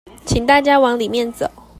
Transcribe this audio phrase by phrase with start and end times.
[0.25, 1.47] 請大家往裡面走